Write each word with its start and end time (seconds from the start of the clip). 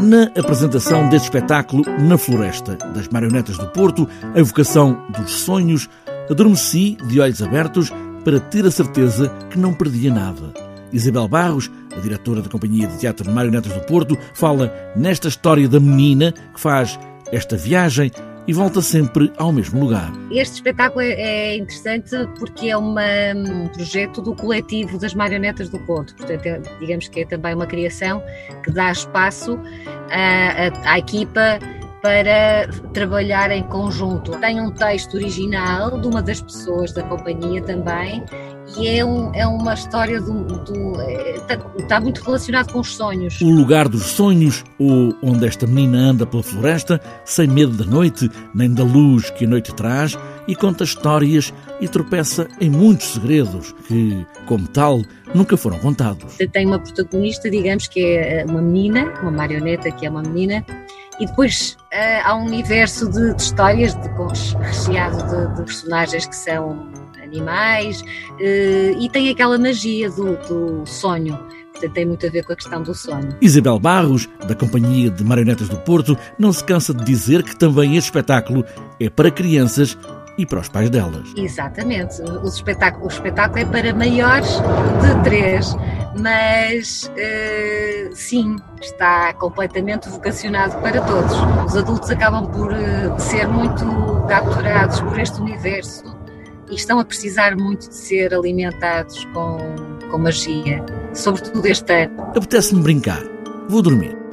na 0.00 0.24
apresentação 0.38 1.08
deste 1.08 1.24
espetáculo 1.24 1.84
Na 2.00 2.16
Floresta, 2.16 2.76
das 2.94 3.08
marionetas 3.08 3.58
do 3.58 3.66
Porto, 3.68 4.08
a 4.34 4.38
evocação 4.38 5.06
dos 5.18 5.30
sonhos, 5.30 5.88
adormeci 6.30 6.96
de 7.08 7.20
olhos 7.20 7.42
abertos 7.42 7.92
para 8.24 8.40
ter 8.40 8.64
a 8.64 8.70
certeza 8.70 9.28
que 9.50 9.58
não 9.58 9.72
perdia 9.72 10.12
nada. 10.12 10.52
Isabel 10.92 11.28
Barros, 11.28 11.70
a 11.96 12.00
diretora 12.00 12.40
da 12.40 12.48
Companhia 12.48 12.86
de 12.86 12.98
Teatro 12.98 13.24
de 13.24 13.34
Marionetas 13.34 13.72
do 13.72 13.80
Porto, 13.80 14.16
fala 14.34 14.72
nesta 14.96 15.28
história 15.28 15.68
da 15.68 15.80
menina 15.80 16.32
que 16.32 16.60
faz 16.60 16.98
esta 17.32 17.56
viagem 17.56 18.10
e 18.48 18.52
volta 18.54 18.80
sempre 18.80 19.30
ao 19.36 19.52
mesmo 19.52 19.78
lugar. 19.78 20.10
Este 20.30 20.54
espetáculo 20.54 21.02
é, 21.02 21.12
é 21.12 21.56
interessante 21.56 22.16
porque 22.38 22.70
é 22.70 22.76
uma, 22.76 23.02
um 23.36 23.68
projeto 23.68 24.22
do 24.22 24.34
coletivo 24.34 24.98
das 24.98 25.12
marionetas 25.14 25.68
do 25.68 25.78
Porto, 25.80 26.14
portanto, 26.16 26.46
é, 26.46 26.60
digamos 26.80 27.08
que 27.08 27.20
é 27.20 27.26
também 27.26 27.54
uma 27.54 27.66
criação 27.66 28.22
que 28.64 28.70
dá 28.72 28.90
espaço 28.90 29.60
à, 30.10 30.90
à, 30.90 30.92
à 30.94 30.98
equipa 30.98 31.58
para 32.02 32.68
trabalhar 32.92 33.50
em 33.50 33.62
conjunto. 33.64 34.32
Tem 34.38 34.60
um 34.60 34.70
texto 34.70 35.14
original 35.14 36.00
de 36.00 36.06
uma 36.06 36.22
das 36.22 36.40
pessoas 36.40 36.92
da 36.92 37.02
companhia 37.02 37.62
também 37.62 38.24
e 38.76 38.86
é, 38.86 39.04
um, 39.04 39.34
é 39.34 39.46
uma 39.46 39.74
história 39.74 40.20
do, 40.20 40.44
do 40.44 40.92
está, 41.34 41.54
é, 41.54 41.60
está, 41.78 42.00
muito 42.00 42.22
relacionado 42.22 42.72
com 42.72 42.80
os 42.80 42.94
sonhos. 42.94 43.40
O 43.40 43.50
lugar 43.50 43.88
dos 43.88 44.02
sonhos, 44.02 44.62
ou 44.78 45.14
onde 45.22 45.46
esta 45.46 45.66
menina 45.66 45.98
anda 45.98 46.26
pela 46.26 46.42
floresta, 46.42 47.00
sem 47.24 47.48
medo 47.48 47.72
da 47.72 47.84
noite, 47.84 48.30
nem 48.54 48.72
da 48.72 48.84
luz 48.84 49.30
que 49.30 49.46
a 49.46 49.48
noite 49.48 49.74
traz, 49.74 50.18
e 50.46 50.54
conta 50.54 50.84
histórias 50.84 51.52
e 51.80 51.88
tropeça 51.88 52.46
em 52.60 52.70
muitos 52.70 53.08
segredos 53.08 53.74
que, 53.86 54.24
como 54.46 54.68
tal, 54.68 55.02
nunca 55.34 55.56
foram 55.56 55.78
contados. 55.78 56.36
Tem 56.52 56.66
uma 56.66 56.78
protagonista, 56.78 57.50
digamos 57.50 57.88
que 57.88 58.00
é 58.00 58.44
uma 58.46 58.60
menina, 58.60 59.12
uma 59.22 59.30
marioneta 59.30 59.90
que 59.90 60.06
é 60.06 60.10
uma 60.10 60.22
menina, 60.22 60.64
e 61.20 61.26
depois 61.26 61.76
uh, 61.92 62.22
há 62.24 62.34
um 62.36 62.46
universo 62.46 63.10
de, 63.10 63.34
de 63.34 63.42
histórias 63.42 63.94
de, 63.94 64.08
recheado 64.60 65.16
de, 65.16 65.56
de 65.56 65.62
personagens 65.64 66.26
que 66.26 66.36
são 66.36 66.88
animais, 67.28 68.02
eh, 68.40 68.94
e 68.98 69.08
tem 69.08 69.28
aquela 69.28 69.58
magia 69.58 70.10
do, 70.10 70.36
do 70.48 70.86
sonho. 70.86 71.38
Portanto, 71.72 71.92
tem 71.92 72.06
muito 72.06 72.26
a 72.26 72.30
ver 72.30 72.44
com 72.44 72.52
a 72.52 72.56
questão 72.56 72.82
do 72.82 72.94
sonho. 72.94 73.36
Isabel 73.40 73.78
Barros, 73.78 74.28
da 74.48 74.54
Companhia 74.54 75.10
de 75.10 75.22
Marionetas 75.22 75.68
do 75.68 75.76
Porto, 75.78 76.18
não 76.38 76.52
se 76.52 76.64
cansa 76.64 76.92
de 76.92 77.04
dizer 77.04 77.44
que 77.44 77.54
também 77.56 77.96
este 77.96 78.06
espetáculo 78.06 78.64
é 78.98 79.08
para 79.08 79.30
crianças 79.30 79.96
e 80.36 80.46
para 80.46 80.60
os 80.60 80.68
pais 80.68 80.90
delas. 80.90 81.28
Exatamente. 81.36 82.20
O 82.22 82.46
espetáculo, 82.46 83.04
o 83.04 83.08
espetáculo 83.08 83.60
é 83.60 83.64
para 83.64 83.94
maiores 83.94 84.48
de 84.48 85.22
três, 85.22 85.76
mas 86.18 87.10
uh, 87.10 88.14
sim, 88.14 88.56
está 88.80 89.32
completamente 89.34 90.08
vocacionado 90.08 90.76
para 90.80 91.00
todos. 91.00 91.32
Os 91.66 91.76
adultos 91.76 92.10
acabam 92.10 92.46
por 92.50 92.72
uh, 92.72 93.18
ser 93.18 93.48
muito 93.48 93.84
capturados 94.28 95.00
por 95.00 95.18
este 95.18 95.40
universo 95.40 96.16
e 96.70 96.74
estão 96.74 96.98
a 96.98 97.04
precisar 97.04 97.56
muito 97.56 97.88
de 97.88 97.94
ser 97.94 98.34
alimentados 98.34 99.24
com, 99.26 99.58
com 100.10 100.18
magia, 100.18 100.84
sobretudo 101.14 101.66
este 101.66 102.04
ano. 102.04 102.22
Apetece-me 102.36 102.82
brincar. 102.82 103.22
Vou 103.68 103.82
dormir. 103.82 104.27